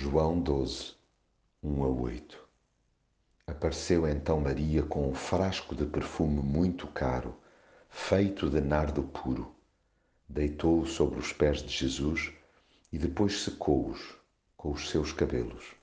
João 0.00 0.38
12, 0.38 0.92
1 1.60 1.82
a 1.82 1.88
8 1.88 2.48
Apareceu 3.48 4.06
então 4.06 4.40
Maria 4.40 4.84
com 4.84 5.08
um 5.08 5.12
frasco 5.12 5.74
de 5.74 5.84
perfume 5.84 6.40
muito 6.40 6.86
caro, 6.86 7.34
feito 7.90 8.48
de 8.48 8.60
nardo 8.60 9.02
puro. 9.02 9.52
Deitou-o 10.28 10.86
sobre 10.86 11.18
os 11.18 11.32
pés 11.32 11.64
de 11.64 11.76
Jesus 11.76 12.32
e 12.92 12.96
depois 12.96 13.42
secou-os 13.42 14.14
com 14.56 14.70
os 14.70 14.88
seus 14.88 15.12
cabelos. 15.12 15.74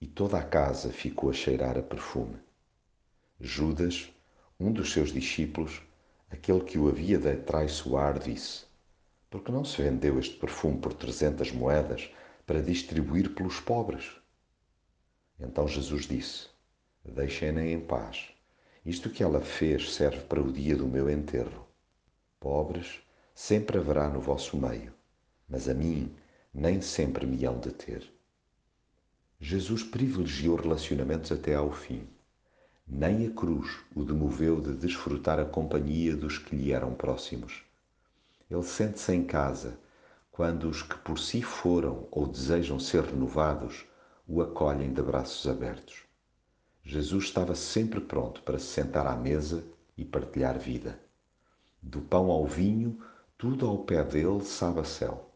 E 0.00 0.08
toda 0.08 0.36
a 0.36 0.42
casa 0.42 0.92
ficou 0.92 1.30
a 1.30 1.32
cheirar 1.32 1.78
a 1.78 1.82
perfume. 1.82 2.38
Judas, 3.40 4.10
um 4.58 4.72
dos 4.72 4.92
seus 4.92 5.12
discípulos, 5.12 5.80
aquele 6.28 6.62
que 6.62 6.76
o 6.76 6.88
havia 6.88 7.20
de 7.20 7.36
traiçoar, 7.36 8.18
disse: 8.18 8.64
Por 9.30 9.44
que 9.44 9.52
não 9.52 9.64
se 9.64 9.80
vendeu 9.80 10.18
este 10.18 10.36
perfume 10.38 10.78
por 10.78 10.92
trezentas 10.92 11.52
moedas 11.52 12.10
para 12.46 12.62
distribuir 12.62 13.34
pelos 13.34 13.60
pobres? 13.60 14.12
Então 15.38 15.66
Jesus 15.66 16.04
disse: 16.04 16.48
Deixem-na 17.04 17.64
em 17.64 17.80
paz. 17.80 18.28
Isto 18.84 19.08
que 19.08 19.22
ela 19.22 19.40
fez 19.40 19.94
serve 19.94 20.20
para 20.22 20.42
o 20.42 20.52
dia 20.52 20.76
do 20.76 20.86
meu 20.86 21.08
enterro. 21.08 21.66
Pobres 22.38 23.00
sempre 23.34 23.78
haverá 23.78 24.08
no 24.08 24.20
vosso 24.20 24.56
meio, 24.56 24.92
mas 25.48 25.68
a 25.68 25.74
mim 25.74 26.14
nem 26.52 26.80
sempre 26.80 27.26
me 27.26 27.44
hão 27.44 27.58
de 27.58 27.72
ter. 27.72 28.12
Jesus 29.40 29.82
privilegiou 29.82 30.56
relacionamentos 30.56 31.32
até 31.32 31.54
ao 31.54 31.72
fim. 31.72 32.06
Nem 32.86 33.26
a 33.26 33.30
cruz 33.30 33.80
o 33.94 34.04
demoveu 34.04 34.60
de 34.60 34.74
desfrutar 34.74 35.40
a 35.40 35.44
companhia 35.44 36.14
dos 36.14 36.38
que 36.38 36.54
lhe 36.54 36.72
eram 36.72 36.94
próximos. 36.94 37.62
Ele 38.50 38.62
sente-se 38.62 39.12
em 39.12 39.24
casa 39.24 39.78
quando 40.34 40.68
os 40.68 40.82
que 40.82 40.98
por 40.98 41.16
si 41.16 41.40
foram 41.42 42.08
ou 42.10 42.26
desejam 42.26 42.80
ser 42.80 43.04
renovados 43.04 43.84
o 44.26 44.42
acolhem 44.42 44.92
de 44.92 45.00
braços 45.00 45.46
abertos. 45.46 46.02
Jesus 46.82 47.26
estava 47.26 47.54
sempre 47.54 48.00
pronto 48.00 48.42
para 48.42 48.58
se 48.58 48.66
sentar 48.66 49.06
à 49.06 49.14
mesa 49.14 49.64
e 49.96 50.04
partilhar 50.04 50.58
vida. 50.58 50.98
Do 51.80 52.00
pão 52.00 52.32
ao 52.32 52.44
vinho, 52.48 52.98
tudo 53.38 53.64
ao 53.64 53.78
pé 53.84 54.02
dele 54.02 54.44
sabe 54.44 54.80
a 54.80 54.84
céu. 54.84 55.30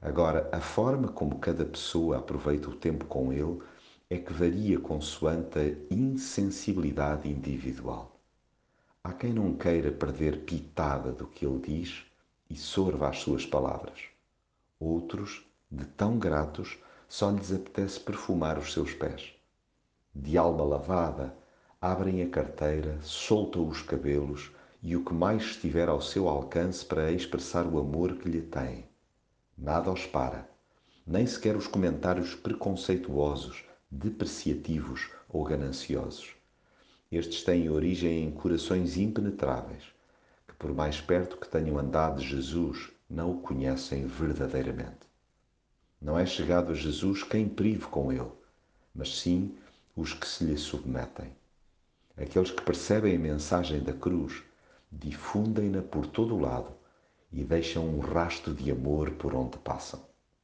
Agora, 0.00 0.48
a 0.50 0.60
forma 0.60 1.08
como 1.08 1.38
cada 1.38 1.66
pessoa 1.66 2.16
aproveita 2.16 2.70
o 2.70 2.76
tempo 2.76 3.04
com 3.04 3.30
ele 3.30 3.60
é 4.08 4.16
que 4.16 4.32
varia 4.32 4.80
consoante 4.80 5.58
a 5.58 5.94
insensibilidade 5.94 7.28
individual. 7.28 8.18
Há 9.02 9.12
quem 9.12 9.34
não 9.34 9.54
queira 9.54 9.92
perder 9.92 10.46
pitada 10.46 11.12
do 11.12 11.26
que 11.26 11.44
ele 11.44 11.58
diz 11.58 12.06
e 12.48 12.56
sorva 12.56 13.10
as 13.10 13.18
suas 13.18 13.44
palavras. 13.44 14.13
Outros, 14.84 15.42
de 15.70 15.84
tão 15.84 16.18
gratos, 16.18 16.78
só 17.08 17.30
lhes 17.30 17.52
apetece 17.52 17.98
perfumar 18.00 18.58
os 18.58 18.72
seus 18.72 18.92
pés 18.92 19.34
de 20.14 20.38
alma 20.38 20.62
lavada, 20.62 21.34
abrem 21.80 22.22
a 22.22 22.28
carteira, 22.28 22.98
soltam 23.02 23.66
os 23.66 23.82
cabelos 23.82 24.52
e 24.80 24.94
o 24.94 25.04
que 25.04 25.12
mais 25.12 25.42
estiver 25.42 25.88
ao 25.88 26.00
seu 26.00 26.28
alcance 26.28 26.84
para 26.84 27.10
expressar 27.10 27.66
o 27.66 27.80
amor 27.80 28.14
que 28.16 28.28
lhe 28.28 28.40
têm. 28.40 28.84
Nada 29.58 29.90
os 29.90 30.06
para, 30.06 30.48
nem 31.04 31.26
sequer 31.26 31.56
os 31.56 31.66
comentários 31.66 32.34
preconceituosos, 32.34 33.64
depreciativos 33.90 35.10
ou 35.28 35.42
gananciosos. 35.42 36.36
Estes 37.10 37.42
têm 37.42 37.68
origem 37.68 38.24
em 38.24 38.30
corações 38.30 38.96
impenetráveis, 38.96 39.82
que 40.46 40.54
por 40.54 40.72
mais 40.72 41.00
perto 41.00 41.36
que 41.36 41.48
tenham 41.48 41.76
andado 41.76 42.20
Jesus, 42.20 42.93
não 43.08 43.32
o 43.32 43.40
conhecem 43.40 44.06
verdadeiramente. 44.06 45.06
Não 46.00 46.18
é 46.18 46.26
chegado 46.26 46.72
a 46.72 46.74
Jesus 46.74 47.22
quem 47.22 47.48
prive 47.48 47.86
com 47.86 48.12
ele, 48.12 48.30
mas 48.94 49.18
sim 49.18 49.56
os 49.96 50.12
que 50.12 50.26
se 50.26 50.44
lhe 50.44 50.56
submetem. 50.56 51.32
Aqueles 52.16 52.50
que 52.50 52.62
percebem 52.62 53.16
a 53.16 53.18
mensagem 53.18 53.82
da 53.82 53.92
cruz 53.92 54.42
difundem-na 54.90 55.82
por 55.82 56.06
todo 56.06 56.36
o 56.36 56.40
lado 56.40 56.72
e 57.32 57.42
deixam 57.42 57.88
um 57.88 58.00
rastro 58.00 58.54
de 58.54 58.70
amor 58.70 59.10
por 59.12 59.34
onde 59.34 59.58
passam. 59.58 60.13